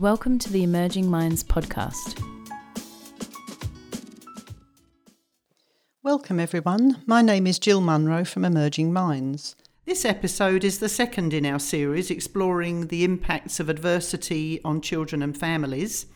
[0.00, 2.18] Welcome to the Emerging Minds podcast.
[6.02, 7.02] Welcome, everyone.
[7.04, 9.56] My name is Jill Munro from Emerging Minds.
[9.84, 15.22] This episode is the second in our series exploring the impacts of adversity on children
[15.22, 16.06] and families.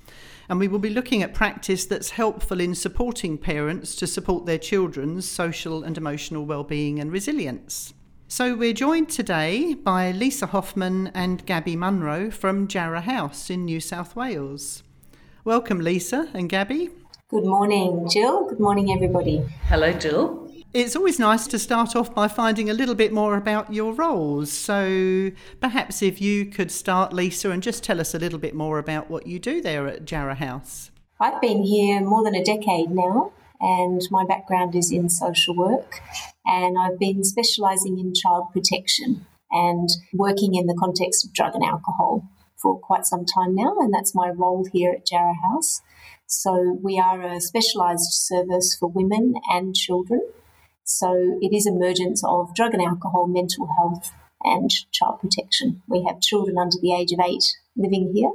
[0.48, 4.57] And we will be looking at practice that's helpful in supporting parents to support their
[4.57, 7.93] children's social and emotional well-being and resilience.
[8.27, 13.80] So we're joined today by Lisa Hoffman and Gabby Munro from Jarrah House in New
[13.80, 14.83] South Wales.
[15.45, 16.91] Welcome, Lisa and Gabby.
[17.28, 18.48] Good morning, Jill.
[18.48, 19.45] Good morning, everybody.
[19.69, 20.50] Hello, Jill.
[20.73, 24.50] It's always nice to start off by finding a little bit more about your roles.
[24.50, 25.30] So
[25.61, 29.11] perhaps if you could start, Lisa, and just tell us a little bit more about
[29.11, 30.91] what you do there at Jarrah House.
[31.20, 33.33] I've been here more than a decade now,
[33.64, 36.00] and my background is in social work
[36.45, 41.64] and I've been specialising in child protection and working in the context of drug and
[41.64, 42.28] alcohol
[42.60, 45.80] for quite some time now, and that's my role here at Jarrah House.
[46.27, 50.20] So we are a specialised service for women and children.
[50.84, 55.83] So it is emergence of drug and alcohol, mental health, and child protection.
[55.89, 57.44] We have children under the age of eight
[57.77, 58.33] living here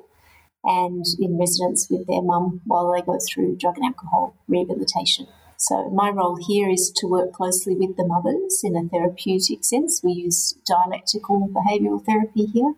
[0.63, 5.27] and in residence with their mum while they go through drug and alcohol rehabilitation.
[5.57, 10.01] So, my role here is to work closely with the mothers in a therapeutic sense.
[10.01, 12.75] We use dialectical behavioural therapy here,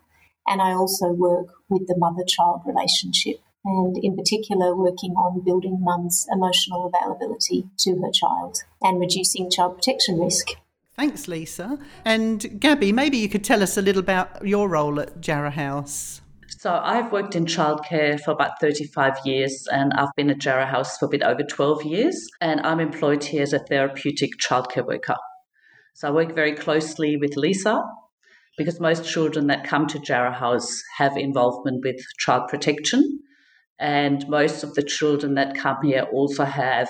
[0.47, 5.77] and I also work with the mother child relationship, and in particular, working on building
[5.81, 10.47] mum's emotional availability to her child and reducing child protection risk.
[10.95, 11.79] Thanks, Lisa.
[12.03, 16.20] And Gabby, maybe you could tell us a little about your role at Jarrah House.
[16.59, 20.97] So I've worked in childcare for about 35 years and I've been at Jarrah House
[20.97, 25.15] for a bit over 12 years and I'm employed here as a therapeutic childcare worker.
[25.95, 27.81] So I work very closely with Lisa
[28.57, 33.21] because most children that come to Jarrah House have involvement with child protection
[33.79, 36.89] and most of the children that come here also have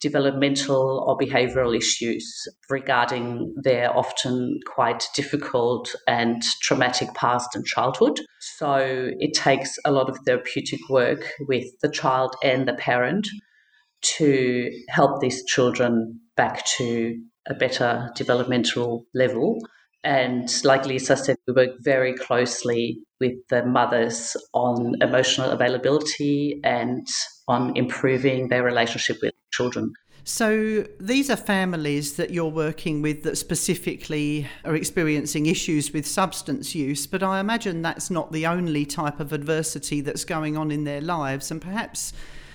[0.00, 8.20] developmental or behavioral issues regarding their often quite difficult and traumatic past and childhood.
[8.40, 13.26] So it takes a lot of therapeutic work with the child and the parent
[14.02, 17.18] to help these children back to
[17.48, 19.58] a better developmental level.
[20.04, 27.06] And like Lisa said, we work very closely with the mothers on emotional availability and
[27.48, 29.92] on improving their relationship with children.
[30.28, 36.74] So, these are families that you're working with that specifically are experiencing issues with substance
[36.74, 40.82] use, but I imagine that's not the only type of adversity that's going on in
[40.82, 41.52] their lives.
[41.52, 42.12] And perhaps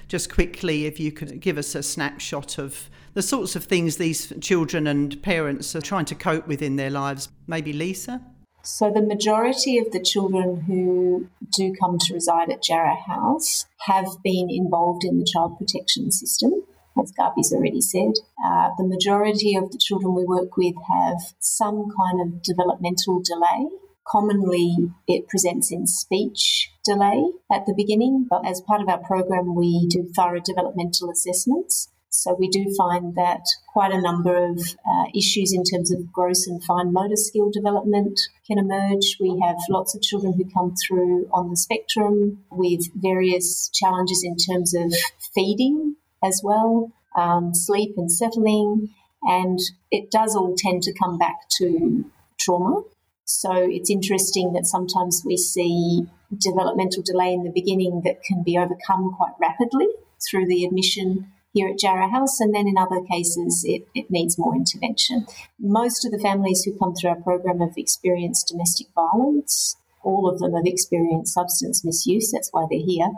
[0.10, 4.34] just quickly, if you could give us a snapshot of the sorts of things these
[4.42, 7.30] children and parents are trying to cope with in their lives.
[7.48, 8.22] Maybe Lisa?
[8.64, 14.08] So, the majority of the children who do come to reside at Jarrah House have
[14.24, 16.64] been involved in the child protection system,
[17.00, 18.14] as Gabby's already said.
[18.44, 23.70] Uh, the majority of the children we work with have some kind of developmental delay.
[24.08, 24.76] Commonly,
[25.08, 29.88] it presents in speech delay at the beginning, but as part of our program, we
[29.88, 33.42] do thorough developmental assessments so we do find that
[33.72, 38.20] quite a number of uh, issues in terms of gross and fine motor skill development
[38.46, 39.18] can emerge.
[39.20, 44.36] We have lots of children who come through on the spectrum with various challenges in
[44.36, 44.94] terms of
[45.34, 48.90] feeding as well, um, sleep and settling,
[49.24, 49.60] and
[49.92, 52.06] it does all tend to come back to
[52.40, 52.82] trauma.
[53.26, 56.06] So it's interesting that sometimes we see
[56.38, 59.88] developmental delay in the beginning that can be overcome quite rapidly
[60.30, 64.38] through the admission here at Jarrah House, and then in other cases, it, it needs
[64.38, 65.26] more intervention.
[65.60, 69.76] Most of the families who come through our program have experienced domestic violence.
[70.02, 73.12] All of them have experienced substance misuse, that's why they're here,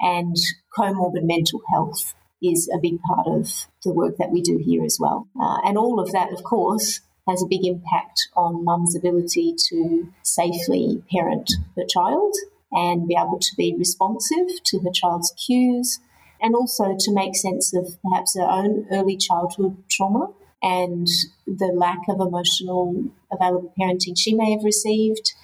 [0.00, 0.36] and
[0.76, 3.48] comorbid mental health is a big part of
[3.84, 5.28] the work that we do here as well.
[5.40, 10.08] Uh, and all of that, of course, has a big impact on mum's ability to
[10.22, 12.34] safely parent her child
[12.72, 16.00] and be able to be responsive to her child's cues
[16.40, 20.28] and also to make sense of perhaps her own early childhood trauma
[20.62, 21.06] and
[21.46, 25.34] the lack of emotional available parenting she may have received.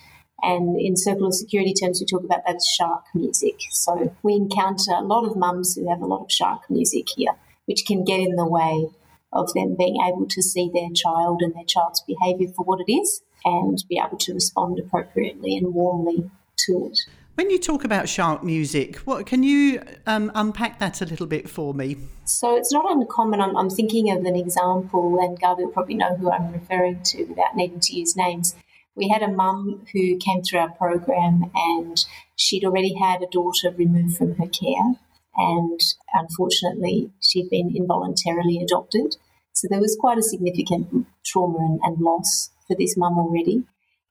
[0.43, 3.55] And in circle of security terms, we talk about that as shark music.
[3.71, 7.33] So we encounter a lot of mums who have a lot of shark music here,
[7.67, 8.91] which can get in the way
[9.33, 12.93] of them being able to see their child and their child's behaviour for what it
[12.93, 16.99] is and be able to respond appropriately and warmly to it.
[17.35, 21.51] When you talk about shark music, what can you um, unpack that a little bit
[21.51, 21.97] for me?
[22.25, 23.41] So it's not uncommon.
[23.41, 27.25] I'm, I'm thinking of an example, and Gabi will probably know who I'm referring to
[27.25, 28.55] without needing to use names.
[28.97, 32.05] We had a mum who came through our program and
[32.37, 34.95] she'd already had a daughter removed from her care.
[35.37, 35.81] And
[36.13, 39.17] unfortunately, she'd been involuntarily adopted.
[39.53, 43.65] So there was quite a significant trauma and, loss for this mum already.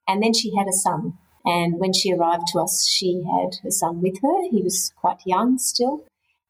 [0.08, 1.18] And then she had a son.
[1.46, 4.50] And when she arrived to us, she had her son with her.
[4.50, 6.04] He was quite young still.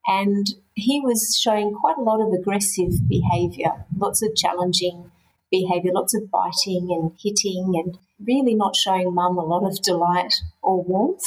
[0.08, 5.12] And he was showing quite a lot of aggressive behaviour, lots of challenging
[5.54, 10.34] behaviour, lots of biting and hitting, and really not showing mum a lot of delight
[10.64, 11.24] or warmth.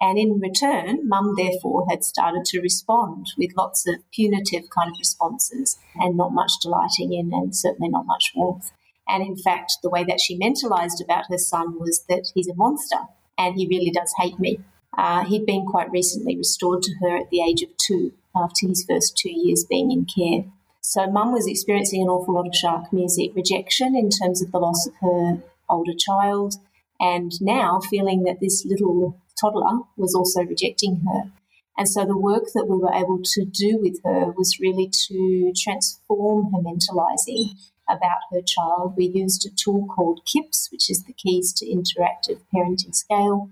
[0.00, 4.98] And in return, mum therefore had started to respond with lots of punitive kind of
[4.98, 8.70] responses and not much delighting in, and certainly not much warmth.
[9.08, 12.54] And in fact, the way that she mentalized about her son was that he's a
[12.54, 14.60] monster and he really does hate me.
[14.96, 18.84] Uh, he'd been quite recently restored to her at the age of two after his
[18.88, 20.44] first two years being in care.
[20.86, 24.58] So, mum was experiencing an awful lot of shark music rejection in terms of the
[24.58, 26.56] loss of her older child,
[27.00, 31.30] and now feeling that this little toddler was also rejecting her.
[31.78, 35.54] And so, the work that we were able to do with her was really to
[35.56, 37.56] transform her mentalizing
[37.88, 38.92] about her child.
[38.94, 43.48] We used a tool called KIPS, which is the Keys to Interactive Parenting Scale.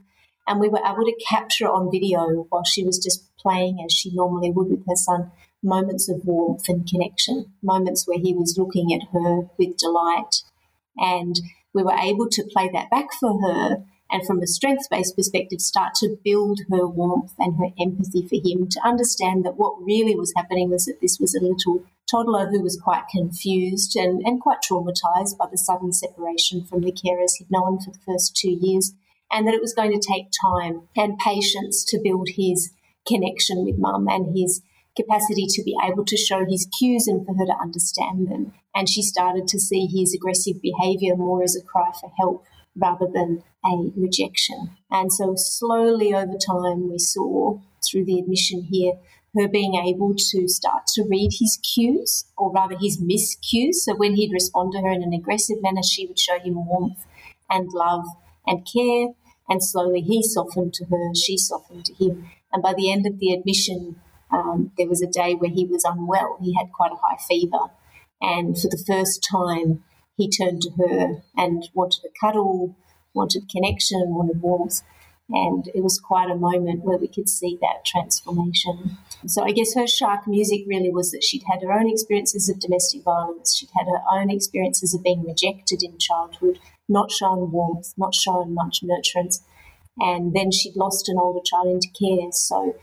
[0.46, 4.14] And we were able to capture on video while she was just playing as she
[4.14, 5.30] normally would with her son
[5.62, 10.42] moments of warmth and connection, moments where he was looking at her with delight.
[10.96, 11.36] And
[11.72, 15.60] we were able to play that back for her and from a strengths based perspective,
[15.60, 20.14] start to build her warmth and her empathy for him to understand that what really
[20.14, 24.42] was happening was that this was a little toddler who was quite confused and, and
[24.42, 28.50] quite traumatized by the sudden separation from the carers he'd known for the first two
[28.50, 28.92] years,
[29.30, 32.70] and that it was going to take time and patience to build his
[33.08, 34.60] connection with mum and his
[34.96, 38.52] capacity to be able to show his cues and for her to understand them.
[38.74, 42.44] And she started to see his aggressive behavior more as a cry for help
[42.76, 44.70] rather than a rejection.
[44.90, 48.94] And so, slowly over time, we saw through the admission here
[49.36, 53.74] her being able to start to read his cues, or rather his miscues.
[53.76, 57.04] So, when he'd respond to her in an aggressive manner, she would show him warmth
[57.50, 58.04] and love
[58.46, 59.08] and care.
[59.48, 62.30] And slowly he softened to her, she softened to him.
[62.52, 63.96] And by the end of the admission,
[64.32, 66.38] um, there was a day where he was unwell.
[66.40, 67.70] He had quite a high fever.
[68.20, 69.82] And for the first time,
[70.16, 72.76] he turned to her and wanted a cuddle,
[73.14, 74.82] wanted connection, wanted warmth.
[75.28, 78.98] And it was quite a moment where we could see that transformation.
[79.26, 82.60] So I guess her shark music really was that she'd had her own experiences of
[82.60, 86.58] domestic violence, she'd had her own experiences of being rejected in childhood,
[86.88, 89.40] not shown warmth, not shown much nurturance.
[89.98, 92.30] And then she'd lost an older child into care.
[92.32, 92.74] So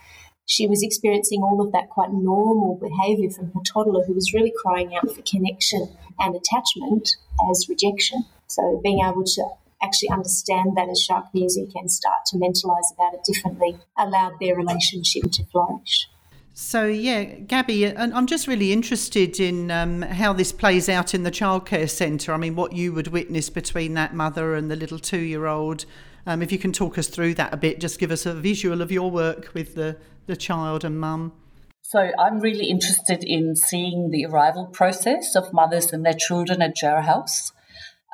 [0.50, 4.52] she was experiencing all of that quite normal behavior from her toddler who was really
[4.64, 5.88] crying out for connection
[6.18, 7.08] and attachment
[7.52, 8.26] as rejection.
[8.48, 9.44] So being able to
[9.84, 14.56] actually understand that as shark music and start to mentalize about it differently allowed their
[14.56, 16.10] relationship to flourish.
[16.56, 21.32] So yeah, Gabby, I'm just really interested in um, how this plays out in the
[21.32, 22.34] childcare centre.
[22.34, 25.86] I mean, what you would witness between that mother and the little two-year-old.
[26.30, 28.84] Um, if you can talk us through that a bit, just give us a visual
[28.84, 29.98] of your work with the
[30.28, 31.34] the child and mum.
[31.82, 36.76] So I'm really interested in seeing the arrival process of mothers and their children at
[36.76, 37.52] Jarrah House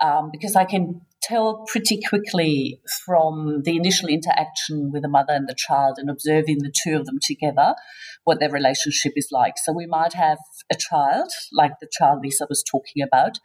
[0.01, 5.49] um, because I can tell pretty quickly from the initial interaction with the mother and
[5.49, 7.75] the child and observing the two of them together
[8.23, 9.55] what their relationship is like.
[9.57, 10.37] So we might have
[10.71, 13.39] a child, like the child Lisa was talking about,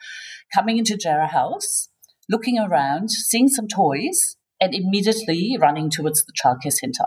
[0.54, 1.88] coming into Jarrah House,
[2.28, 7.06] looking around, seeing some toys, and immediately running towards the childcare centre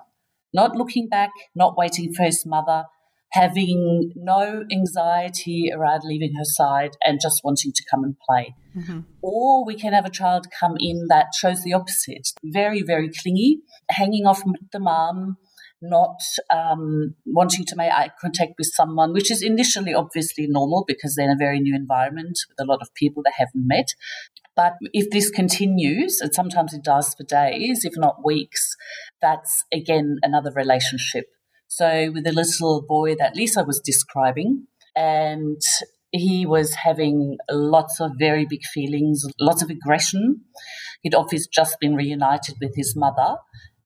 [0.54, 2.84] not looking back, not waiting for his mother,
[3.32, 8.54] having no anxiety around leaving her side and just wanting to come and play.
[8.78, 9.00] Mm-hmm.
[9.24, 13.62] Or we can have a child come in that shows the opposite very, very clingy,
[13.90, 15.38] hanging off the mum,
[15.82, 16.22] not
[16.54, 21.26] um, wanting to make eye contact with someone, which is initially obviously normal because they're
[21.26, 23.88] in a very new environment with a lot of people they haven't met.
[24.56, 28.76] But if this continues, and sometimes it does for days, if not weeks,
[29.22, 31.26] that's again another relationship.
[31.68, 35.60] So, with the little boy that Lisa was describing, and
[36.12, 40.42] he was having lots of very big feelings, lots of aggression.
[41.02, 43.38] He'd obviously just been reunited with his mother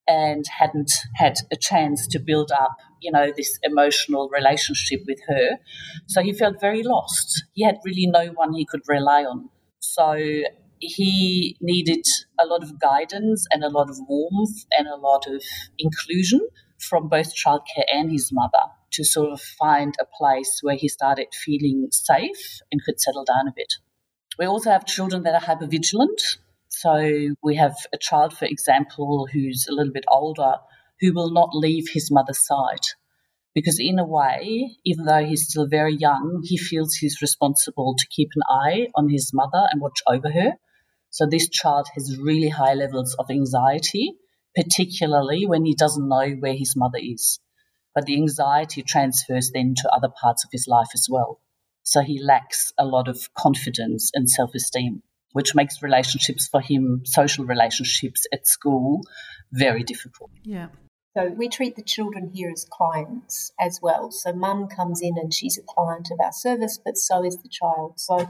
[0.07, 5.57] and hadn't had a chance to build up, you know, this emotional relationship with her.
[6.07, 7.43] So he felt very lost.
[7.53, 9.49] He had really no one he could rely on.
[9.79, 10.43] So
[10.79, 12.05] he needed
[12.39, 15.43] a lot of guidance and a lot of warmth and a lot of
[15.79, 16.41] inclusion
[16.79, 21.27] from both childcare and his mother to sort of find a place where he started
[21.33, 23.73] feeling safe and could settle down a bit.
[24.37, 26.37] We also have children that are hypervigilant.
[26.69, 30.55] So we have a child, for example, who's a little bit older,
[30.99, 32.85] who will not leave his mother's side.
[33.57, 38.07] Because, in a way, even though he's still very young, he feels he's responsible to
[38.11, 40.51] keep an eye on his mother and watch over her.
[41.09, 44.13] So, this child has really high levels of anxiety,
[44.55, 47.39] particularly when he doesn't know where his mother is.
[47.95, 51.41] But the anxiety transfers then to other parts of his life as well.
[51.81, 55.01] So, he lacks a lot of confidence and self esteem
[55.33, 59.01] which makes relationships for him, social relationships at school,
[59.51, 60.31] very difficult.
[60.43, 60.69] Yeah.
[61.17, 64.11] So we treat the children here as clients as well.
[64.11, 67.49] So mum comes in and she's a client of our service, but so is the
[67.49, 67.93] child.
[67.95, 68.29] So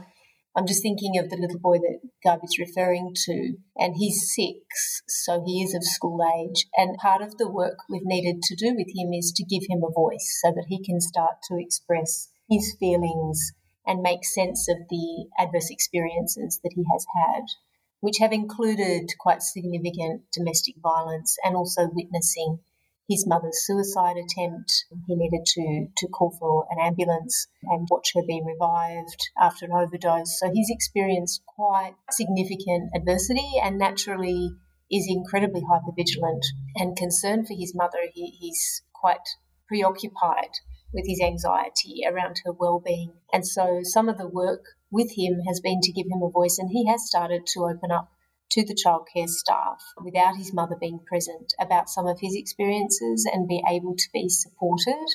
[0.56, 5.42] I'm just thinking of the little boy that Gabi's referring to, and he's six, so
[5.44, 6.64] he is of school age.
[6.78, 9.82] And part of the work we've needed to do with him is to give him
[9.84, 13.52] a voice so that he can start to express his feelings
[13.86, 17.42] and make sense of the adverse experiences that he has had,
[18.00, 22.60] which have included quite significant domestic violence and also witnessing
[23.08, 24.84] his mother's suicide attempt.
[25.06, 29.72] He needed to, to call for an ambulance and watch her be revived after an
[29.72, 30.38] overdose.
[30.38, 34.50] So he's experienced quite significant adversity and naturally
[34.90, 36.42] is incredibly hypervigilant
[36.76, 37.98] and concerned for his mother.
[38.12, 39.26] He, he's quite
[39.66, 40.50] preoccupied
[40.92, 43.12] with his anxiety around her well-being.
[43.32, 46.58] And so some of the work with him has been to give him a voice
[46.58, 48.10] and he has started to open up
[48.50, 53.48] to the childcare staff without his mother being present about some of his experiences and
[53.48, 55.06] be able to be supported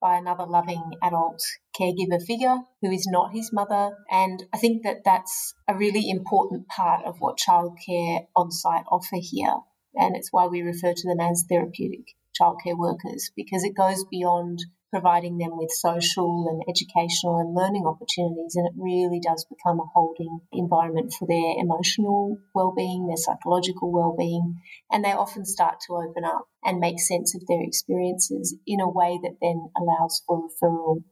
[0.00, 1.42] by another loving adult
[1.78, 3.96] caregiver figure who is not his mother.
[4.10, 9.16] And I think that that's a really important part of what childcare on site offer
[9.20, 9.56] here.
[9.94, 14.60] And it's why we refer to them as therapeutic childcare workers because it goes beyond
[14.90, 18.56] providing them with social and educational and learning opportunities.
[18.56, 24.56] And it really does become a holding environment for their emotional well-being, their psychological well-being.
[24.90, 28.90] And they often start to open up and make sense of their experiences in a
[28.90, 31.02] way that then allows for referral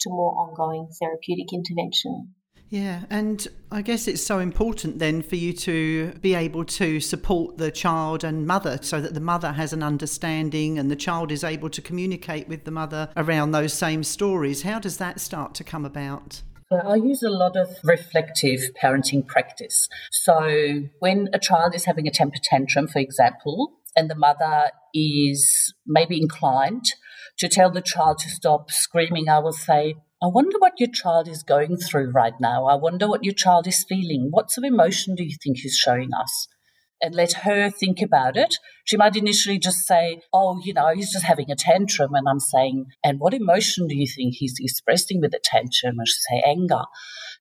[0.00, 2.34] to more ongoing therapeutic intervention.
[2.70, 7.56] Yeah, and I guess it's so important then for you to be able to support
[7.56, 11.42] the child and mother so that the mother has an understanding and the child is
[11.42, 14.62] able to communicate with the mother around those same stories.
[14.62, 16.42] How does that start to come about?
[16.70, 19.88] I use a lot of reflective parenting practice.
[20.10, 25.72] So, when a child is having a temper tantrum, for example, and the mother is
[25.86, 26.84] maybe inclined
[27.38, 31.28] to tell the child to stop screaming, I will say, I wonder what your child
[31.28, 32.66] is going through right now.
[32.66, 34.28] I wonder what your child is feeling.
[34.30, 36.48] What sort of emotion do you think he's showing us?
[37.00, 38.56] And let her think about it.
[38.88, 42.14] She might initially just say, Oh, you know, he's just having a tantrum.
[42.14, 45.96] And I'm saying, And what emotion do you think he's expressing with the tantrum?
[45.98, 46.84] And she say, Anger.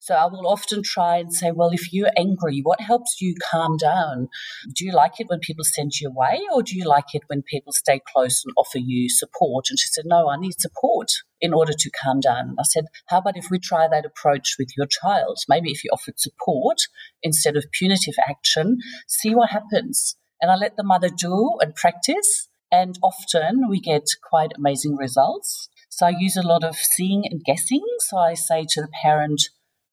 [0.01, 3.77] So I will often try and say, well, if you're angry, what helps you calm
[3.77, 4.27] down?
[4.75, 7.41] Do you like it when people send you away, or do you like it when
[7.41, 9.69] people stay close and offer you support?
[9.69, 12.57] And she said, no, I need support in order to calm down.
[12.59, 15.39] I said, how about if we try that approach with your child?
[15.47, 16.77] Maybe if you offered support
[17.23, 20.15] instead of punitive action, see what happens.
[20.41, 22.47] And I let the mother do and practice.
[22.71, 25.69] And often we get quite amazing results.
[25.89, 27.83] So I use a lot of seeing and guessing.
[27.99, 29.41] So I say to the parent,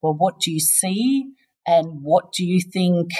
[0.02, 1.32] well, what do you see
[1.66, 3.10] and what do you think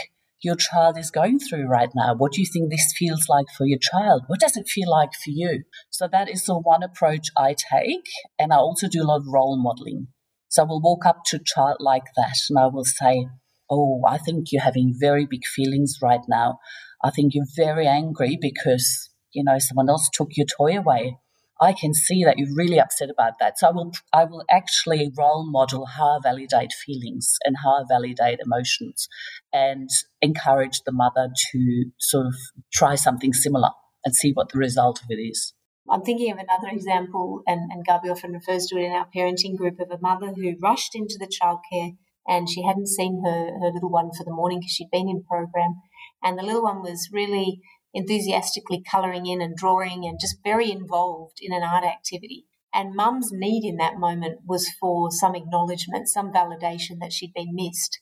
[0.43, 2.14] your child is going through right now?
[2.14, 4.25] What do you think this feels like for your child?
[4.26, 5.64] What does it feel like for you?
[5.88, 8.07] So that is the one approach I take.
[8.38, 10.09] And I also do a lot of role modeling.
[10.49, 13.26] So I will walk up to a child like that and I will say,
[13.71, 16.59] Oh, I think you're having very big feelings right now.
[17.04, 21.18] I think you're very angry because, you know, someone else took your toy away.
[21.61, 23.58] I can see that you're really upset about that.
[23.58, 27.82] So I will I will actually role model how I validate feelings and how I
[27.88, 29.06] validate emotions
[29.52, 29.88] and
[30.20, 32.34] encourage the mother to sort of
[32.73, 33.70] try something similar
[34.04, 35.52] and see what the result of it is.
[35.88, 39.54] I'm thinking of another example, and, and Gabi often refers to it in our parenting
[39.54, 41.96] group of a mother who rushed into the childcare
[42.26, 45.23] and she hadn't seen her, her little one for the morning because she'd been in
[45.25, 45.82] program.
[46.25, 47.61] And the little one was really
[47.93, 52.47] enthusiastically colouring in and drawing and just very involved in an art activity.
[52.73, 57.54] And mum's need in that moment was for some acknowledgement, some validation that she'd been
[57.54, 58.00] missed.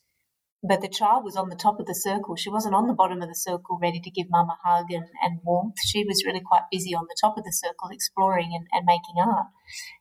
[0.67, 2.37] But the child was on the top of the circle.
[2.37, 5.07] She wasn't on the bottom of the circle ready to give mum a hug and,
[5.21, 5.75] and warmth.
[5.85, 9.21] She was really quite busy on the top of the circle exploring and, and making
[9.21, 9.49] art.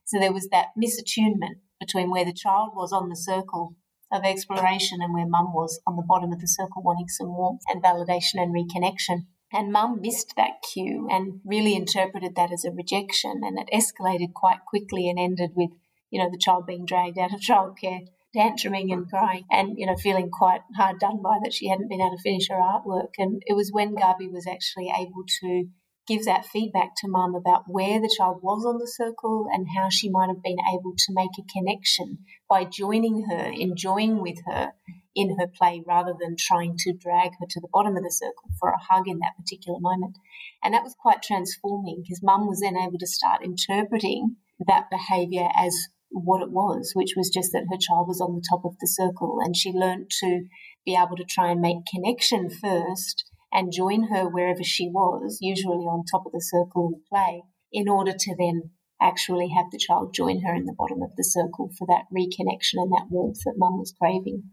[0.06, 3.76] So there was that misattunement between where the child was on the circle
[4.12, 7.62] of exploration and where mum was on the bottom of the circle wanting some warmth
[7.68, 9.26] and validation and reconnection.
[9.54, 13.42] And mum missed that cue and really interpreted that as a rejection.
[13.44, 15.72] And it escalated quite quickly and ended with,
[16.10, 19.96] you know, the child being dragged out of childcare tantruming and crying and, you know,
[19.96, 23.12] feeling quite hard done by that she hadn't been able to finish her artwork.
[23.18, 25.68] And it was when Gabi was actually able to
[26.12, 29.88] give that feedback to mum about where the child was on the circle and how
[29.90, 34.74] she might have been able to make a connection by joining her, enjoying with her
[35.16, 38.50] in her play rather than trying to drag her to the bottom of the circle
[38.60, 40.18] for a hug in that particular moment.
[40.64, 44.36] And that was quite transforming because mum was then able to start interpreting
[44.68, 48.46] that behavior as what it was, which was just that her child was on the
[48.50, 50.44] top of the circle and she learned to
[50.86, 55.86] be able to try and make connection first and join her wherever she was, usually
[55.86, 60.14] on top of the circle in play, in order to then actually have the child
[60.14, 63.56] join her in the bottom of the circle for that reconnection and that warmth that
[63.58, 64.44] mum was craving.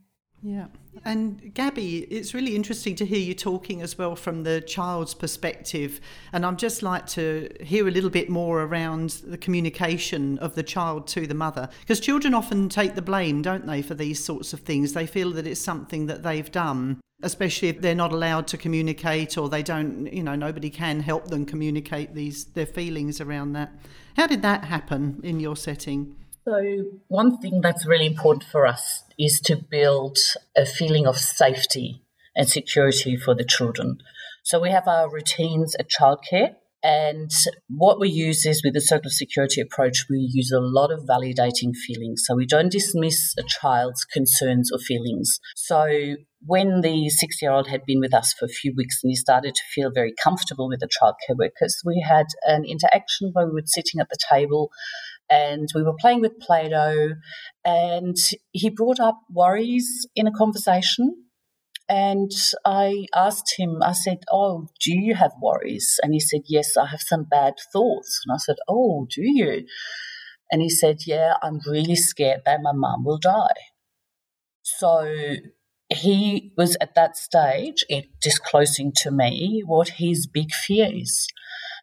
[0.42, 0.66] Yeah.
[1.04, 6.00] And Gabby, it's really interesting to hear you talking as well from the child's perspective.
[6.32, 10.62] And I'd just like to hear a little bit more around the communication of the
[10.62, 11.68] child to the mother.
[11.80, 14.92] Because children often take the blame, don't they, for these sorts of things?
[14.92, 19.36] They feel that it's something that they've done, especially if they're not allowed to communicate
[19.36, 23.72] or they don't, you know, nobody can help them communicate these their feelings around that.
[24.16, 26.16] How did that happen in your setting?
[26.48, 30.16] So, one thing that's really important for us is to build
[30.56, 32.00] a feeling of safety
[32.34, 33.98] and security for the children.
[34.44, 36.54] So, we have our routines at childcare.
[36.82, 37.30] And
[37.68, 41.00] what we use is with the circle of security approach, we use a lot of
[41.00, 42.22] validating feelings.
[42.24, 45.40] So we don't dismiss a child's concerns or feelings.
[45.56, 49.10] So when the six year old had been with us for a few weeks and
[49.10, 53.46] he started to feel very comfortable with the childcare workers, we had an interaction where
[53.46, 54.70] we were sitting at the table
[55.30, 57.14] and we were playing with Play Doh.
[57.64, 58.16] And
[58.52, 61.24] he brought up worries in a conversation.
[61.88, 62.30] And
[62.66, 65.98] I asked him, I said, Oh, do you have worries?
[66.02, 68.20] And he said, Yes, I have some bad thoughts.
[68.26, 69.64] And I said, Oh, do you?
[70.50, 73.54] And he said, Yeah, I'm really scared that my mum will die.
[74.62, 75.36] So
[75.90, 77.84] he was at that stage
[78.20, 81.26] disclosing to me what his big fear is.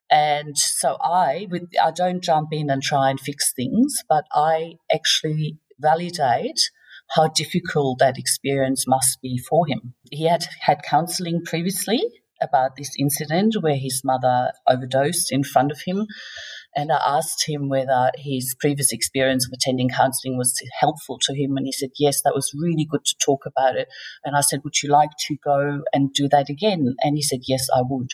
[0.09, 4.73] And so I, with, I don't jump in and try and fix things, but I
[4.93, 6.69] actually validate
[7.15, 9.93] how difficult that experience must be for him.
[10.11, 12.01] He had had counseling previously
[12.41, 16.05] about this incident where his mother overdosed in front of him.
[16.75, 21.55] And I asked him whether his previous experience of attending counseling was helpful to him.
[21.55, 23.87] And he said, yes, that was really good to talk about it.
[24.25, 26.95] And I said, would you like to go and do that again?
[27.01, 28.11] And he said, yes, I would.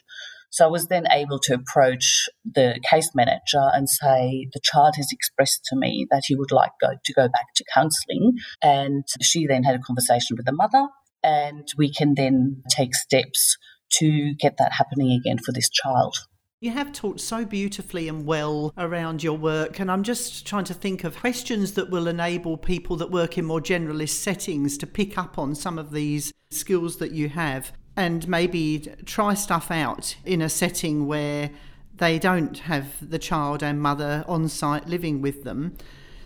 [0.51, 5.07] So I was then able to approach the case manager and say, the child has
[5.11, 8.33] expressed to me that he would like go, to go back to counselling.
[8.61, 10.87] And she then had a conversation with the mother,
[11.23, 13.57] and we can then take steps
[13.93, 16.17] to get that happening again for this child.
[16.59, 20.75] You have talked so beautifully and well around your work, and I'm just trying to
[20.75, 25.17] think of questions that will enable people that work in more generalist settings to pick
[25.17, 30.41] up on some of these skills that you have and maybe try stuff out in
[30.41, 31.51] a setting where
[31.97, 35.75] they don't have the child and mother on site living with them.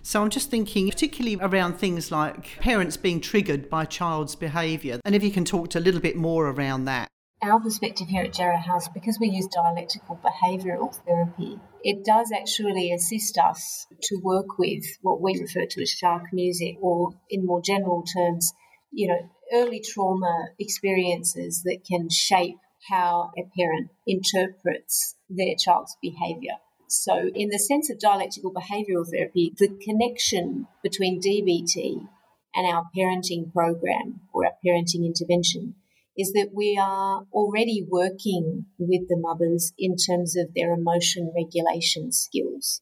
[0.02, 5.16] So I'm just thinking, particularly around things like parents being triggered by child's behaviour, and
[5.16, 7.08] if you can talk to a little bit more around that.
[7.42, 12.92] Our perspective here at Jarrah House, because we use dialectical behavioural therapy, it does actually
[12.94, 17.62] assist us to work with what we refer to as shark music, or in more
[17.62, 18.54] general terms,
[18.92, 22.58] you know, early trauma experiences that can shape
[22.90, 26.54] how a parent interprets their child's behavior.
[26.88, 32.08] So, in the sense of dialectical behavioral therapy, the connection between DBT
[32.56, 35.76] and our parenting program or our parenting intervention
[36.18, 42.12] is that we are already working with the mothers in terms of their emotion regulation
[42.12, 42.82] skills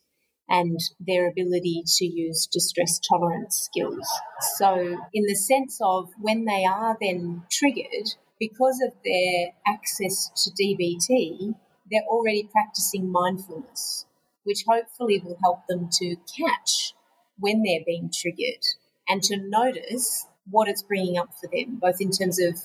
[0.54, 4.08] and their ability to use distress tolerance skills.
[4.56, 10.52] So, in the sense of when they are then triggered, because of their access to
[10.52, 11.56] DBT,
[11.90, 14.06] they're already practicing mindfulness,
[14.44, 16.94] which hopefully will help them to catch
[17.40, 18.64] when they're being triggered
[19.10, 22.60] and to notice what it's bringing up for them, both in terms of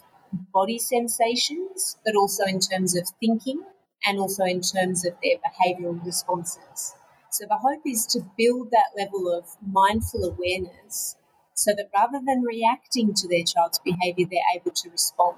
[0.53, 3.62] body sensations, but also in terms of thinking
[4.05, 6.94] and also in terms of their behavioral responses.
[7.31, 11.17] So the hope is to build that level of mindful awareness
[11.55, 15.37] so that rather than reacting to their child's behavior, they're able to respond.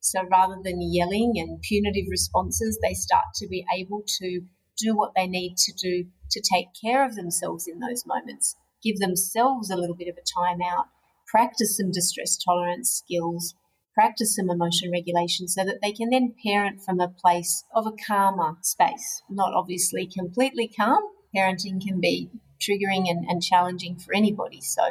[0.00, 4.42] So rather than yelling and punitive responses, they start to be able to
[4.78, 8.98] do what they need to do to take care of themselves in those moments, give
[8.98, 10.86] themselves a little bit of a time out,
[11.26, 13.54] practice some distress tolerance skills,
[13.94, 17.92] practice some emotion regulation so that they can then parent from a place of a
[18.06, 19.22] calmer space.
[19.28, 21.02] Not obviously completely calm,
[21.36, 24.60] parenting can be triggering and, and challenging for anybody.
[24.60, 24.82] So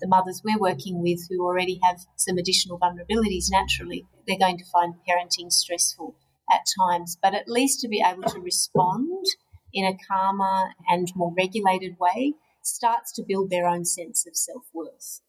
[0.00, 4.64] the mothers we're working with who already have some additional vulnerabilities naturally, they're going to
[4.72, 6.14] find parenting stressful
[6.52, 7.16] at times.
[7.20, 9.24] But at least to be able to respond
[9.72, 14.64] in a calmer and more regulated way starts to build their own sense of self
[14.72, 15.20] worth.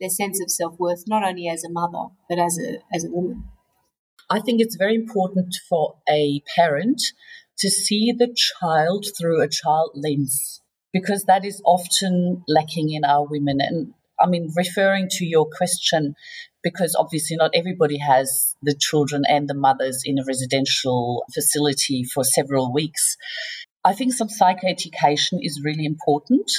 [0.00, 3.10] Their sense of self worth, not only as a mother, but as a, as a
[3.10, 3.44] woman.
[4.30, 7.00] I think it's very important for a parent
[7.58, 10.60] to see the child through a child lens
[10.92, 13.58] because that is often lacking in our women.
[13.60, 16.14] And I mean, referring to your question,
[16.62, 22.24] because obviously not everybody has the children and the mothers in a residential facility for
[22.24, 23.16] several weeks.
[23.84, 26.50] I think some psychoeducation is really important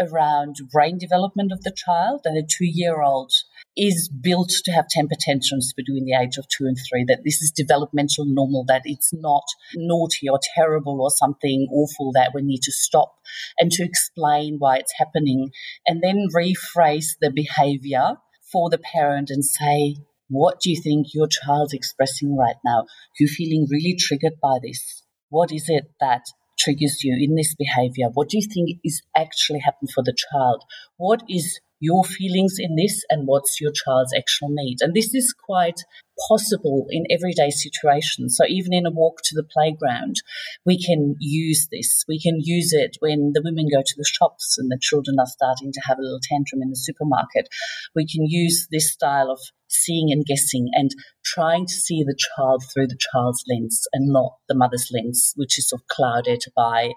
[0.00, 3.32] around brain development of the child and a two year old
[3.76, 7.42] is built to have temper tantrums between the age of two and three, that this
[7.42, 12.62] is developmental normal, that it's not naughty or terrible or something awful that we need
[12.62, 13.14] to stop,
[13.58, 15.50] and to explain why it's happening,
[15.86, 18.16] and then rephrase the behavior
[18.52, 19.96] for the parent and say,
[20.28, 22.86] What do you think your child's expressing right now?
[23.18, 25.02] You're feeling really triggered by this.
[25.30, 26.26] What is it that
[26.58, 28.06] triggers you in this behavior?
[28.12, 30.62] What do you think is actually happening for the child?
[30.96, 34.78] What is your feelings in this and what's your child's actual need.
[34.80, 35.80] And this is quite
[36.28, 38.36] possible in everyday situations.
[38.36, 40.16] So even in a walk to the playground,
[40.64, 42.04] we can use this.
[42.08, 45.26] We can use it when the women go to the shops and the children are
[45.26, 47.48] starting to have a little tantrum in the supermarket.
[47.94, 50.90] We can use this style of seeing and guessing and
[51.24, 55.58] trying to see the child through the child's lens and not the mother's lens, which
[55.58, 56.92] is sort of clouded by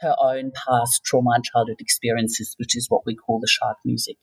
[0.00, 4.18] her own past trauma and childhood experiences, which is what we call the shark music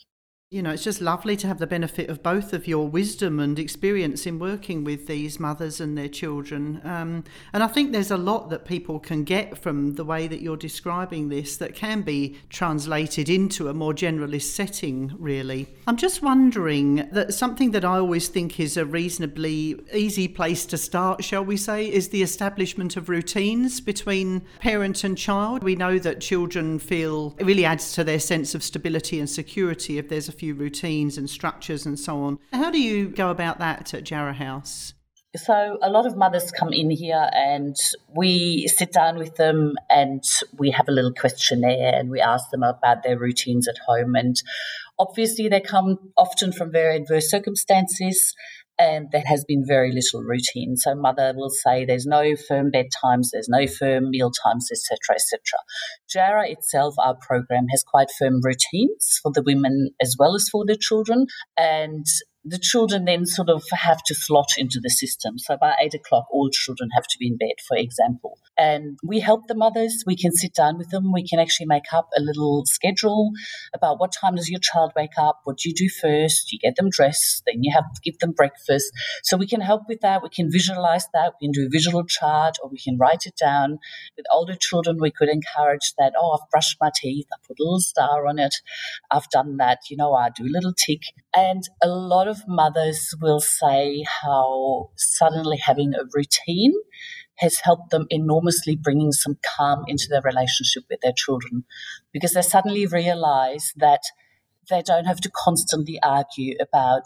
[0.51, 3.57] you know, it's just lovely to have the benefit of both of your wisdom and
[3.57, 6.79] experience in working with these mothers and their children.
[6.83, 10.41] Um, and I think there's a lot that people can get from the way that
[10.41, 15.67] you're describing this that can be translated into a more generalist setting, really.
[15.87, 20.77] I'm just wondering that something that I always think is a reasonably easy place to
[20.77, 25.63] start, shall we say, is the establishment of routines between parent and child.
[25.63, 29.97] We know that children feel it really adds to their sense of stability and security
[29.97, 32.39] if there's a few routines and structures and so on.
[32.53, 34.93] How do you go about that at Jarrah House?
[35.35, 37.75] So, a lot of mothers come in here and
[38.15, 40.23] we sit down with them and
[40.57, 44.15] we have a little questionnaire and we ask them about their routines at home.
[44.15, 44.41] And
[44.97, 48.33] obviously, they come often from very adverse circumstances
[48.77, 50.75] and there has been very little routine.
[50.77, 55.39] So mother will say there's no firm bedtimes, there's no firm meal times, etc., etc.
[56.09, 60.65] Jarrah itself, our program has quite firm routines for the women as well as for
[60.65, 62.05] the children, and
[62.45, 65.39] the children then sort of have to slot into the system.
[65.39, 68.37] So by eight o'clock, all children have to be in bed, for example.
[68.55, 70.03] And we help the mothers.
[70.05, 71.11] We can sit down with them.
[71.11, 73.31] We can actually make up a little schedule
[73.73, 75.41] about what time does your child wake up?
[75.43, 76.51] What do you do first?
[76.51, 78.91] You get them dressed, then you have to give them breakfast.
[79.23, 80.21] So we can help with that.
[80.21, 81.33] We can visualize that.
[81.41, 83.79] We can do a visual chart or we can write it down.
[84.15, 87.25] With older children, we could encourage that, oh, I've brushed my teeth.
[87.33, 88.55] I put a little star on it.
[89.09, 89.79] I've done that.
[89.89, 91.01] You know, I do a little tick.
[91.35, 96.73] And a lot of of mothers will say how suddenly having a routine
[97.37, 101.65] has helped them enormously bringing some calm into their relationship with their children.
[102.13, 104.01] Because they suddenly realize that
[104.69, 107.03] they don't have to constantly argue about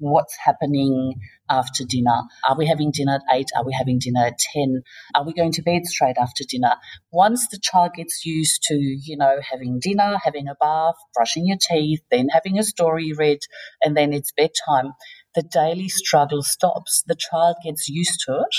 [0.00, 1.14] what's happening
[1.48, 2.22] after dinner.
[2.48, 3.46] Are we having dinner at 8?
[3.56, 4.82] Are we having dinner at 10?
[5.14, 6.74] Are we going to bed straight after dinner?
[7.12, 11.58] Once the child gets used to, you know, having dinner, having a bath, brushing your
[11.60, 13.38] teeth, then having a story read,
[13.82, 14.92] and then it's bedtime,
[15.34, 17.04] the daily struggle stops.
[17.06, 18.56] The child gets used to it.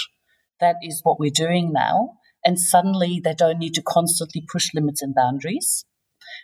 [0.60, 2.18] That is what we're doing now.
[2.46, 5.86] And suddenly they don't need to constantly push limits and boundaries.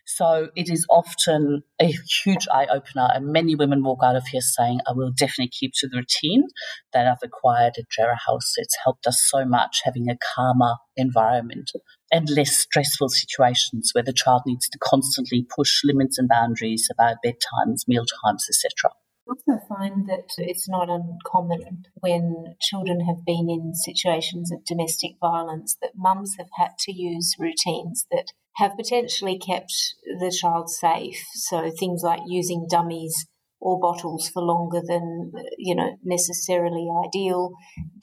[0.06, 4.42] So it is often a huge eye opener, and many women walk out of here
[4.42, 6.48] saying, I will definitely keep to the routine
[6.94, 8.54] that I've acquired at Jarrah House.
[8.58, 11.72] It's helped us so much having a calmer environment
[12.12, 17.18] and less stressful situations where the child needs to constantly push limits and boundaries about
[17.26, 18.94] bedtimes, meal times, etc.
[19.28, 25.76] Also find that it's not uncommon when children have been in situations of domestic violence
[25.82, 29.74] that mums have had to use routines that have potentially kept
[30.20, 31.24] the child safe.
[31.34, 33.28] So things like using dummies
[33.60, 37.52] or bottles for longer than you know necessarily ideal,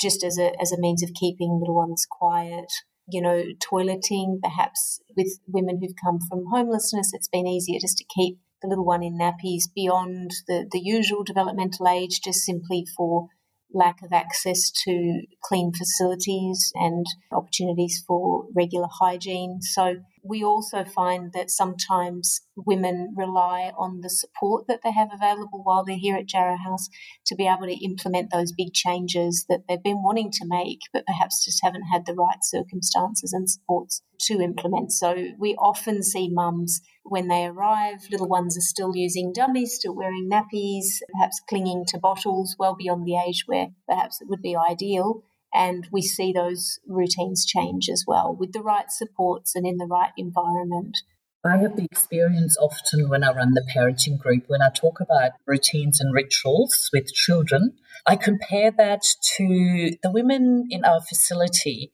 [0.00, 2.66] just as a as a means of keeping little ones quiet.
[3.06, 8.04] You know, toileting perhaps with women who've come from homelessness, it's been easier just to
[8.16, 13.26] keep the little one in nappies beyond the, the usual developmental age, just simply for
[13.74, 19.58] lack of access to clean facilities and opportunities for regular hygiene.
[19.60, 25.60] So we also find that sometimes women rely on the support that they have available
[25.62, 26.88] while they're here at Jarrah House
[27.26, 31.04] to be able to implement those big changes that they've been wanting to make, but
[31.06, 34.92] perhaps just haven't had the right circumstances and supports to implement.
[34.92, 39.94] So we often see mums when they arrive, little ones are still using dummies, still
[39.94, 44.56] wearing nappies, perhaps clinging to bottles well beyond the age where perhaps it would be
[44.56, 45.22] ideal
[45.54, 49.86] and we see those routines change as well with the right supports and in the
[49.86, 50.98] right environment.
[51.46, 55.32] I have the experience often when I run the parenting group, when I talk about
[55.46, 57.74] routines and rituals with children,
[58.06, 59.02] I compare that
[59.36, 61.92] to the women in our facility.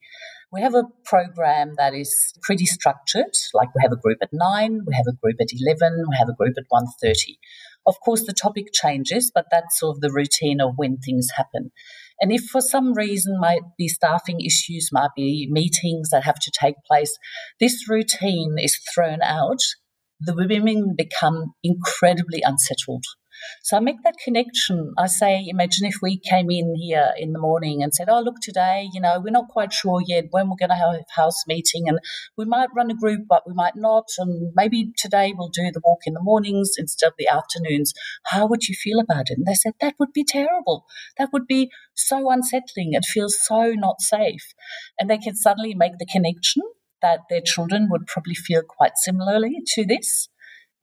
[0.53, 4.85] We have a program that is pretty structured, like we have a group at 9,
[4.87, 7.37] we have a group at 11, we have a group at 1.30.
[7.85, 11.71] Of course, the topic changes, but that's sort of the routine of when things happen.
[12.21, 16.51] And if for some reason might be staffing issues, might be meetings that have to
[16.57, 17.11] take place,
[17.59, 19.59] this routine is thrown out,
[20.19, 23.03] the women become incredibly unsettled.
[23.63, 24.93] So I make that connection.
[24.97, 28.35] I say, imagine if we came in here in the morning and said, oh, look,
[28.41, 31.43] today, you know, we're not quite sure yet when we're going to have a house
[31.47, 31.99] meeting and
[32.37, 34.05] we might run a group, but we might not.
[34.17, 37.93] And maybe today we'll do the walk in the mornings instead of the afternoons.
[38.25, 39.37] How would you feel about it?
[39.37, 40.85] And they said, that would be terrible.
[41.17, 42.93] That would be so unsettling.
[42.93, 44.53] It feels so not safe.
[44.99, 46.63] And they can suddenly make the connection
[47.01, 50.29] that their children would probably feel quite similarly to this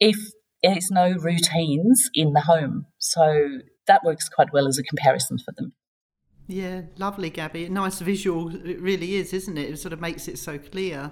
[0.00, 0.16] if
[0.62, 2.86] there's no routines in the home.
[2.98, 5.72] So that works quite well as a comparison for them.
[6.46, 7.68] Yeah, lovely, Gabby.
[7.68, 9.70] Nice visual, it really is, isn't it?
[9.70, 11.10] It sort of makes it so clear.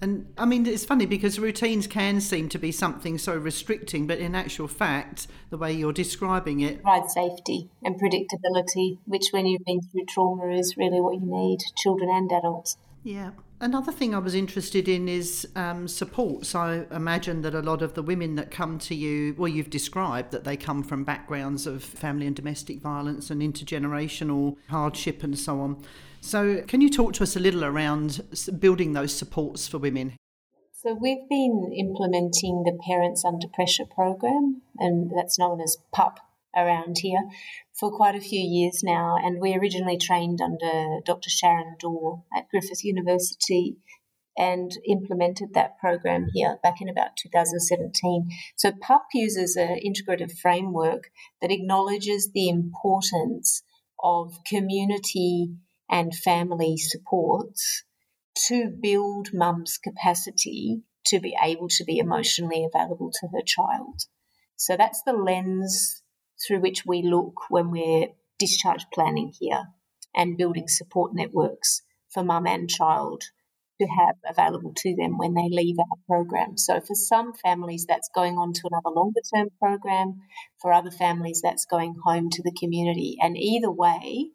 [0.00, 4.18] And I mean, it's funny because routines can seem to be something so restricting, but
[4.18, 9.64] in actual fact, the way you're describing it provides safety and predictability, which, when you've
[9.64, 12.76] been through trauma, is really what you need, children and adults.
[13.02, 13.30] Yeah.
[13.58, 15.86] Another thing I was interested in is um,
[16.54, 20.30] I imagine that a lot of the women that come to you, well, you've described
[20.32, 25.60] that they come from backgrounds of family and domestic violence and intergenerational hardship and so
[25.60, 25.82] on.
[26.20, 28.20] So, can you talk to us a little around
[28.58, 30.16] building those supports for women?
[30.72, 36.18] So, we've been implementing the Parents Under Pressure program, and that's known as PUP
[36.54, 37.20] around here
[37.78, 39.16] for quite a few years now.
[39.22, 41.30] And we originally trained under Dr.
[41.30, 43.76] Sharon Dawe at Griffith University
[44.36, 48.28] and implemented that program here back in about 2017.
[48.56, 51.10] So PUP uses an integrative framework
[51.40, 53.62] that acknowledges the importance
[54.02, 55.54] of community
[55.90, 57.84] and family supports
[58.48, 64.02] to build mum's capacity to be able to be emotionally available to her child.
[64.56, 66.02] So that's the lens
[66.44, 69.64] through which we look when we're discharge planning here
[70.14, 73.22] and building support networks for mum and child
[73.80, 76.56] to have available to them when they leave our program.
[76.56, 80.20] So, for some families, that's going on to another longer term program.
[80.62, 83.18] For other families, that's going home to the community.
[83.20, 84.30] And either way,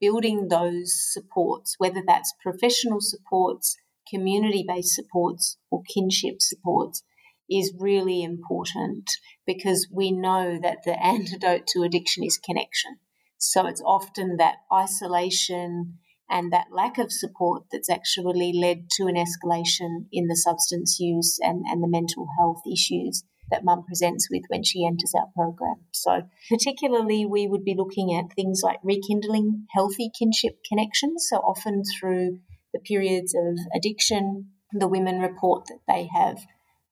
[0.00, 3.76] building those supports, whether that's professional supports,
[4.08, 7.02] community based supports, or kinship supports,
[7.50, 9.10] is really important
[9.46, 12.98] because we know that the antidote to addiction is connection.
[13.38, 15.98] So it's often that isolation
[16.30, 21.38] and that lack of support that's actually led to an escalation in the substance use
[21.42, 25.76] and, and the mental health issues that mum presents with when she enters our program.
[25.92, 31.26] So, particularly, we would be looking at things like rekindling healthy kinship connections.
[31.28, 32.38] So, often through
[32.72, 36.38] the periods of addiction, the women report that they have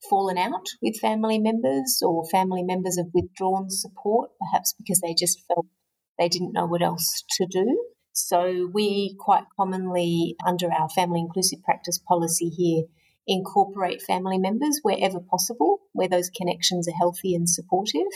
[0.08, 5.42] fallen out with family members or family members have withdrawn support, perhaps because they just
[5.46, 5.66] felt
[6.18, 7.84] they didn't know what else to do.
[8.12, 12.84] So, we quite commonly, under our family inclusive practice policy here,
[13.26, 18.10] incorporate family members wherever possible, where those connections are healthy and supportive.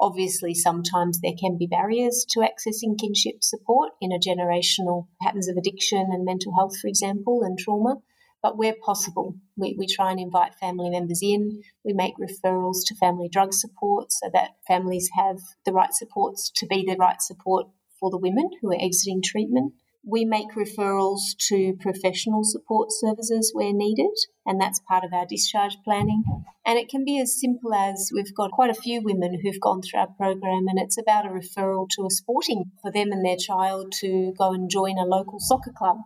[0.00, 5.56] Obviously, sometimes there can be barriers to accessing kinship support in a generational patterns of
[5.56, 7.96] addiction and mental health, for example, and trauma.
[8.44, 11.62] But where possible, we, we try and invite family members in.
[11.82, 16.66] We make referrals to family drug support so that families have the right supports to
[16.66, 19.72] be the right support for the women who are exiting treatment.
[20.06, 25.78] We make referrals to professional support services where needed, and that's part of our discharge
[25.82, 26.22] planning.
[26.66, 29.80] And it can be as simple as we've got quite a few women who've gone
[29.80, 33.38] through our program, and it's about a referral to a sporting for them and their
[33.38, 35.96] child to go and join a local soccer club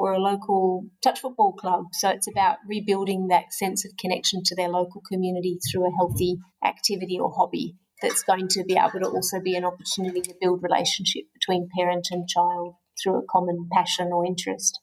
[0.00, 1.84] or a local touch football club.
[1.92, 6.38] So it's about rebuilding that sense of connection to their local community through a healthy
[6.64, 10.62] activity or hobby that's going to be able to also be an opportunity to build
[10.62, 14.80] relationship between parent and child through a common passion or interest.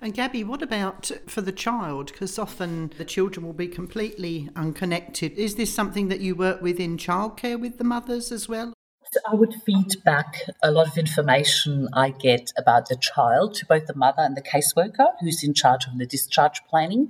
[0.00, 2.12] And Gabby, what about for the child?
[2.12, 5.32] Because often the children will be completely unconnected.
[5.32, 8.72] Is this something that you work with in childcare with the mothers as well?
[9.28, 13.86] I would feed back a lot of information I get about the child to both
[13.86, 17.08] the mother and the caseworker who's in charge of the discharge planning.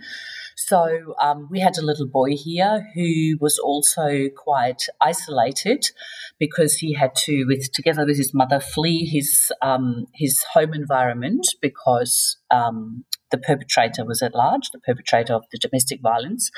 [0.57, 5.91] So um, we had a little boy here who was also quite isolated
[6.39, 11.47] because he had to, with together with his mother, flee his um, his home environment
[11.61, 16.51] because um, the perpetrator was at large, the perpetrator of the domestic violence.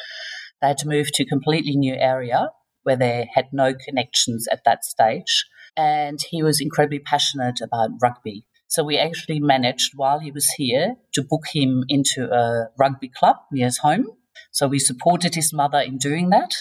[0.60, 2.50] They had to move to a completely new area
[2.88, 5.44] where they had no connections at that stage.
[5.76, 8.46] And he was incredibly passionate about rugby.
[8.66, 13.36] So we actually managed while he was here to book him into a rugby club
[13.52, 14.06] near his home.
[14.52, 16.54] So we supported his mother in doing that.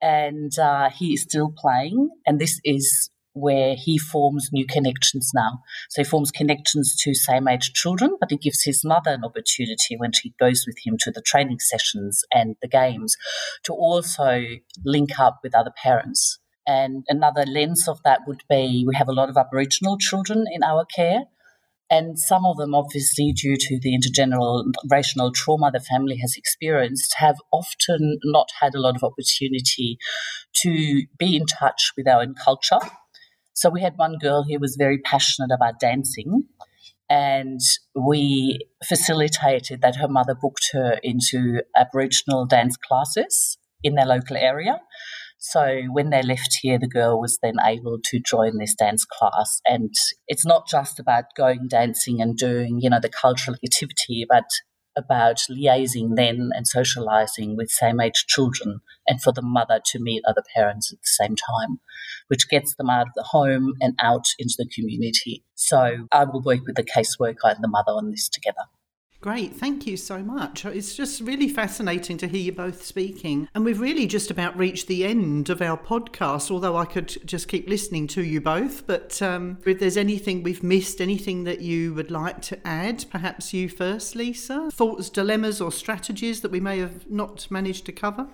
[0.00, 2.10] And uh, he is still playing.
[2.26, 5.60] And this is where he forms new connections now.
[5.90, 9.96] So he forms connections to same age children, but he gives his mother an opportunity
[9.96, 13.16] when she goes with him to the training sessions and the games
[13.64, 14.42] to also
[14.84, 16.38] link up with other parents.
[16.66, 20.62] And another lens of that would be we have a lot of Aboriginal children in
[20.62, 21.24] our care.
[21.90, 27.36] And some of them, obviously, due to the intergenerational trauma the family has experienced, have
[27.52, 29.98] often not had a lot of opportunity
[30.62, 32.78] to be in touch with our own culture.
[33.54, 36.44] So we had one girl who was very passionate about dancing,
[37.08, 37.60] and
[37.94, 44.80] we facilitated that her mother booked her into Aboriginal dance classes in their local area.
[45.38, 49.60] So when they left here, the girl was then able to join this dance class.
[49.66, 49.92] And
[50.28, 54.44] it's not just about going dancing and doing, you know, the cultural activity, but
[54.96, 60.22] about liaising then and socializing with same age children and for the mother to meet
[60.26, 61.80] other parents at the same time,
[62.28, 65.44] which gets them out of the home and out into the community.
[65.54, 68.64] So I will work with the caseworker and the mother on this together.
[69.22, 70.64] Great, thank you so much.
[70.64, 73.48] It's just really fascinating to hear you both speaking.
[73.54, 77.46] And we've really just about reached the end of our podcast, although I could just
[77.46, 78.84] keep listening to you both.
[78.84, 83.54] But um, if there's anything we've missed, anything that you would like to add, perhaps
[83.54, 84.68] you first, Lisa?
[84.72, 88.26] Thoughts, dilemmas, or strategies that we may have not managed to cover?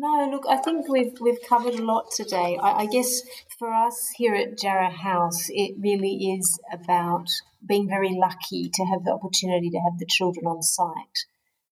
[0.00, 2.56] No, look, I think we've we've covered a lot today.
[2.62, 3.20] I, I, guess
[3.58, 7.26] for us here at Jarrah House, it really is about
[7.66, 11.26] being very lucky to have the opportunity to have the children on site.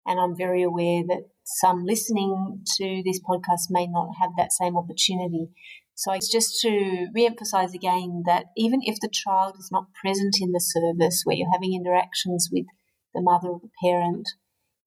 [0.05, 4.77] And I'm very aware that some listening to this podcast may not have that same
[4.77, 5.51] opportunity.
[5.95, 10.51] So it's just to re-emphasize again that even if the child is not present in
[10.51, 12.67] the service where you're having interactions with
[13.15, 14.27] the mother or the parent,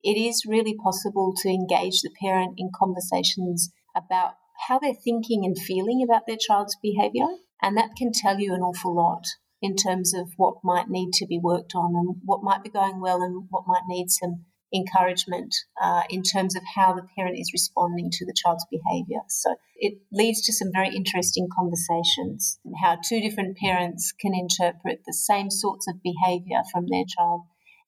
[0.04, 4.34] it is really possible to engage the parent in conversations about
[4.68, 7.28] how they're thinking and feeling about their child's behavior.
[7.62, 9.26] And that can tell you an awful lot
[9.62, 13.02] in terms of what might need to be worked on and what might be going
[13.02, 17.52] well and what might need some encouragement uh, in terms of how the parent is
[17.52, 19.22] responding to the child's behavior.
[19.28, 25.02] So it leads to some very interesting conversations and how two different parents can interpret
[25.06, 27.42] the same sorts of behavior from their child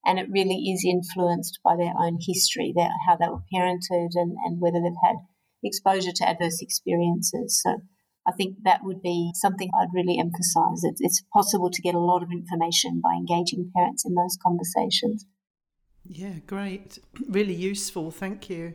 [0.05, 4.35] and it really is influenced by their own history, their, how they were parented, and,
[4.43, 5.17] and whether they've had
[5.63, 7.61] exposure to adverse experiences.
[7.63, 7.81] So
[8.27, 10.83] I think that would be something I'd really emphasize.
[10.83, 15.25] It's, it's possible to get a lot of information by engaging parents in those conversations.
[16.05, 16.99] Yeah, great.
[17.29, 18.11] Really useful.
[18.11, 18.73] Thank you.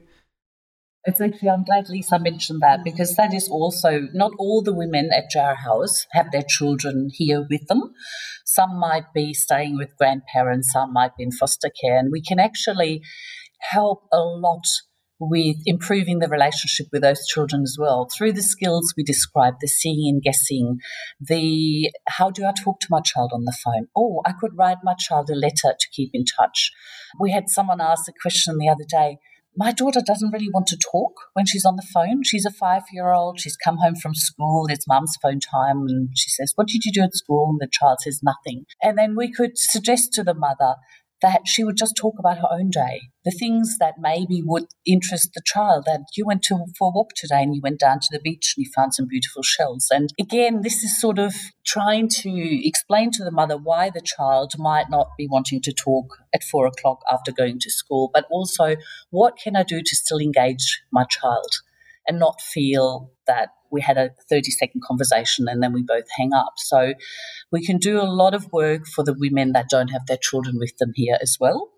[1.09, 5.11] It's actually, I'm glad Lisa mentioned that because that is also not all the women
[5.17, 7.95] at Jarrah House have their children here with them.
[8.45, 12.41] Some might be staying with grandparents, some might be in foster care, and we can
[12.41, 13.03] actually
[13.61, 14.65] help a lot
[15.21, 18.09] with improving the relationship with those children as well.
[18.13, 20.79] Through the skills we described the seeing and guessing
[21.21, 23.87] the how do i talk to my child on the phone?
[23.97, 26.71] Oh i could write my child a letter to keep in touch.
[27.19, 29.19] We had someone ask a question the other day
[29.57, 32.23] my daughter doesn't really want to talk when she's on the phone.
[32.25, 33.41] She's a five year old.
[33.41, 34.67] She's come home from school.
[34.69, 35.87] It's mum's phone time.
[35.89, 37.49] And she says, What did you do at school?
[37.51, 38.65] And the child says, Nothing.
[38.83, 40.77] And then we could suggest to the mother,
[41.23, 45.31] that she would just talk about her own day, the things that maybe would interest
[45.35, 45.85] the child.
[45.87, 48.55] That you went to for a walk today and you went down to the beach
[48.57, 49.87] and you found some beautiful shells.
[49.91, 54.53] And again, this is sort of trying to explain to the mother why the child
[54.59, 58.77] might not be wanting to talk at four o'clock after going to school, but also
[59.11, 61.51] what can I do to still engage my child
[62.07, 66.33] and not feel that we had a 30 second conversation and then we both hang
[66.33, 66.55] up.
[66.57, 66.95] So
[67.51, 70.57] we can do a lot of work for the women that don't have their children
[70.59, 71.71] with them here as well.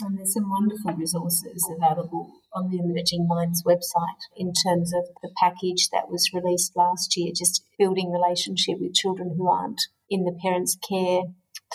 [0.00, 5.30] And there's some wonderful resources available on the Emerging Minds website in terms of the
[5.38, 10.36] package that was released last year, just building relationship with children who aren't in the
[10.42, 11.22] parents' care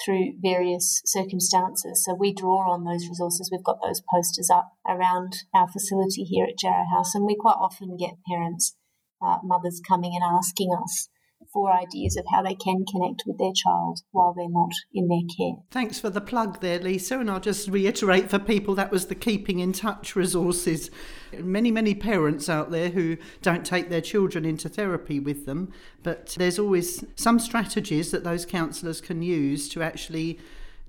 [0.03, 2.03] through various circumstances.
[2.03, 3.49] So we draw on those resources.
[3.51, 7.57] We've got those posters up around our facility here at Jarrah House, and we quite
[7.59, 8.75] often get parents,
[9.21, 11.09] uh, mothers coming and asking us
[11.53, 15.21] for ideas of how they can connect with their child while they're not in their
[15.37, 15.55] care.
[15.71, 17.19] Thanks for the plug there, Lisa.
[17.19, 20.91] And I'll just reiterate for people that was the Keeping in Touch resources.
[21.37, 25.71] Many, many parents out there who don't take their children into therapy with them,
[26.03, 30.39] but there's always some strategies that those counsellors can use to actually